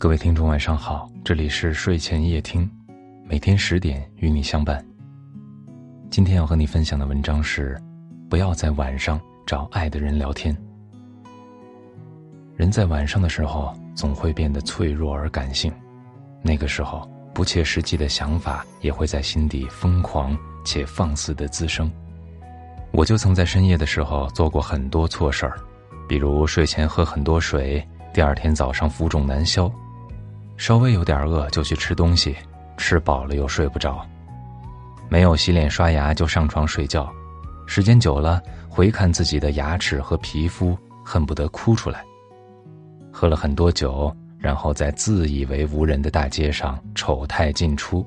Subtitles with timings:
[0.00, 2.66] 各位听众，晚上好，这里是睡前夜听，
[3.28, 4.82] 每天十点与你相伴。
[6.10, 7.78] 今天要和你分享的文章是：
[8.30, 10.56] 不要在晚上找爱的人聊天。
[12.56, 15.70] 人在晚上的时候总会变得脆弱而感性，
[16.40, 21.92] 那个时候不切实际的想法也会在心底疯狂且放肆的滋生。
[22.90, 25.58] 我就曾在深夜的时候做过很多错事儿，
[26.08, 29.70] 比如睡前喝很多水，第二天早上浮肿难消。
[30.60, 32.36] 稍微有点饿就去吃东西，
[32.76, 34.06] 吃饱了又睡不着，
[35.08, 37.10] 没有洗脸刷牙就上床睡觉，
[37.66, 42.04] 时间久了回看自己的牙齿和皮肤，恨不得哭出来。
[43.10, 48.06] 喝了很多酒，然后在自以为无人的大街上丑态尽出。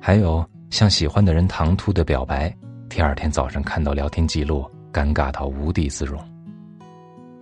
[0.00, 2.56] 还有向喜欢的人唐突的表白，
[2.88, 6.16] 第二天早上看到聊天记录，尴尬到无地自容。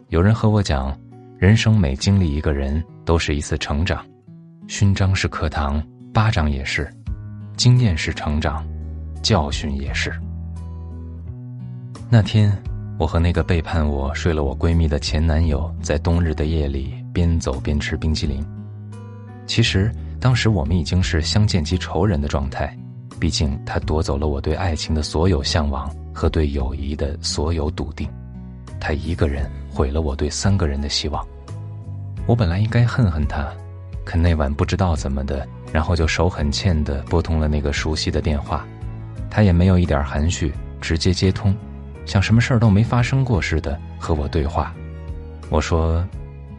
[0.08, 0.98] 有人和我讲。
[1.38, 4.04] 人生每经历一个人，都是一次成长。
[4.66, 5.80] 勋章是课堂，
[6.12, 6.82] 巴掌也是；
[7.56, 8.66] 经验是成长，
[9.22, 10.12] 教训也是。
[12.10, 12.52] 那天，
[12.98, 18.44] 我和那个背叛我、睡了我闺蜜的前男友，在冬日的夜里边走边吃冰淇淋。
[19.46, 22.76] 其实，当时我们已经是相见即仇人的状态，
[23.20, 28.10] 毕竟他夺走了我对爱情的所有向往和对友谊的所有笃定。
[28.80, 31.24] 他一个人毁了我对三个人的希望。
[32.28, 33.48] 我本来应该恨恨他，
[34.04, 38.66] 可那晚不知道怎么的，然后就手很欠的拨通了那个熟悉的电话。
[39.30, 41.56] 他也没有一点含蓄，直接接通，
[42.04, 44.74] 像什么事儿都没发生过似的和我对话。
[45.48, 46.06] 我说：“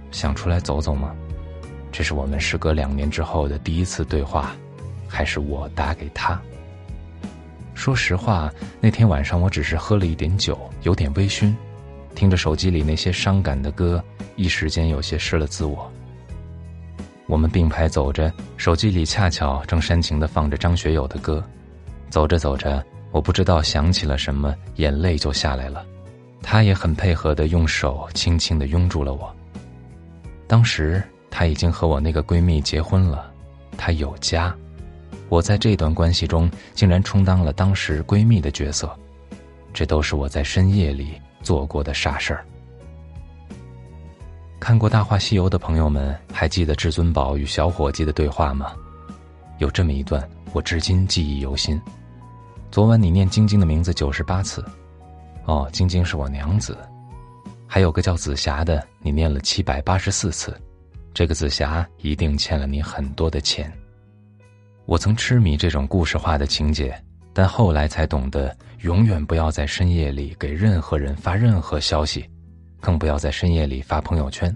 [0.10, 1.14] 想出来走走吗？”
[1.94, 4.56] 这是我们时隔两年之后的第一次对话，
[5.08, 6.42] 还是我打给他。
[7.76, 11.54] 说实话，那天晚上我只是喝了一点酒，有点微醺。
[12.20, 14.04] 听着手机里那些伤感的歌，
[14.36, 15.90] 一时间有些失了自我。
[17.28, 21.42] 我们并排走着，手机里恰巧正煽情的放着张学友的歌。
[22.10, 25.86] 走着走着，我不知道想起了什么，眼泪就下来了。
[26.42, 29.34] 他也很配合的用手轻轻的拥住了我。
[30.46, 31.02] 当时
[31.32, 33.32] 他已经和我那个闺蜜结婚了，
[33.78, 34.54] 他有家，
[35.30, 38.94] 我在这段关系中竟然充当了当时闺蜜的角色，
[39.74, 41.14] 这都是我在深夜里。
[41.42, 42.46] 做过的傻事儿。
[44.60, 48.74] 看过《大话西游》的朋友们，还记得至尊宝与小伙计的对话吗？
[49.58, 51.82] 有这么一段，我至今记忆犹新。
[52.70, 54.64] 昨晚你念晶晶的名字九十八次，
[55.46, 56.78] 哦，晶晶是我娘子。
[57.66, 60.60] 还有个叫紫霞的，你念了七百八十四次，
[61.14, 63.72] 这个紫霞一定欠了你很多的钱。
[64.86, 66.96] 我曾痴迷这种故事化的情节。
[67.40, 72.30] 但后来才懂得，永远不要在深夜里给任何人发任何消息，
[72.82, 74.54] 更不要在深夜里发朋友圈，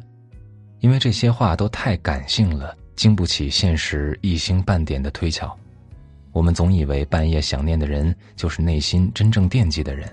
[0.82, 5.58] 因为这些话都太感性了，经不起现实一星半点的推敲。
[6.34, 10.06] 我们总以为半夜想念的人就是内心真正惦记的人，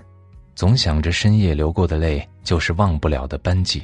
[0.55, 3.83] 总想着深夜流过的泪就是忘不了的斑迹。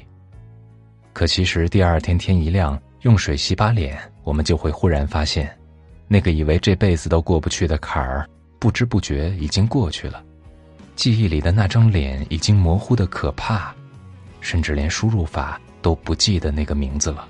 [1.12, 5.54] 可其实第二天天一亮，用水洗把脸，我们就会忽然发现，
[6.08, 8.26] 那个以为这辈子都过不去的坎儿。
[8.60, 10.24] 不知不觉已经过去了，
[10.96, 13.74] 记忆里的那张脸已经模糊的可怕，
[14.42, 17.28] 甚至连输入法都不记得那个名字了。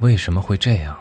[0.00, 0.96] 为什么会这样？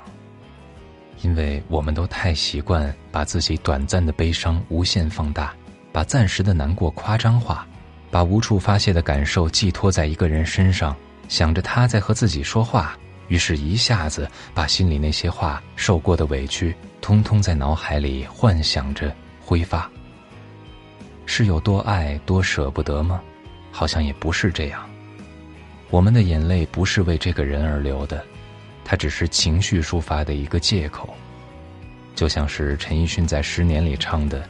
[1.22, 5.54] 因为我们都太习惯把自己短暂的悲伤无限放大，
[5.92, 7.68] 把暂时的难过夸张化，
[8.10, 10.96] 把无处发泄的感受寄托在一个人身上，
[11.28, 12.98] 想着他在和自己说话。
[13.30, 19.90] 于是，一下子把心里那些话、受过的委屈，通通在脑海里幻想着挥发。
[21.26, 23.22] 是有多爱、多舍不得吗？
[23.72, 24.84] 好像也不是这样。
[25.92, 28.24] 我们的眼泪不是为这个人而流的，
[28.84, 31.14] 它只是情绪抒发的一个借口。
[32.16, 34.44] 就像是陈奕迅在《十年》里唱的：“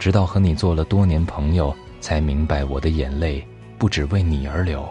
[0.00, 3.46] 直到和你做了多年朋友，才明白我的眼泪
[3.78, 4.88] 不只为你而流，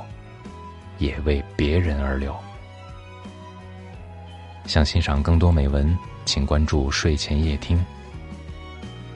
[0.97, 2.33] 也为别人而流。”
[4.69, 7.83] 想欣赏更多美文，请关注睡前夜听。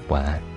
[0.08, 0.53] 晚安。